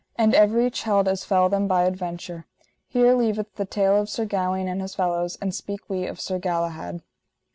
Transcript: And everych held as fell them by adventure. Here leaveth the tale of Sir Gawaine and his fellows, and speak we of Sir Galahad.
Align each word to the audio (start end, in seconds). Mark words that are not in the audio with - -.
And 0.15 0.33
everych 0.33 0.81
held 0.81 1.07
as 1.07 1.23
fell 1.23 1.47
them 1.47 1.67
by 1.67 1.83
adventure. 1.83 2.47
Here 2.87 3.13
leaveth 3.13 3.53
the 3.53 3.65
tale 3.65 4.01
of 4.01 4.09
Sir 4.09 4.25
Gawaine 4.25 4.67
and 4.67 4.81
his 4.81 4.95
fellows, 4.95 5.37
and 5.39 5.53
speak 5.53 5.81
we 5.91 6.07
of 6.07 6.19
Sir 6.19 6.39
Galahad. 6.39 7.03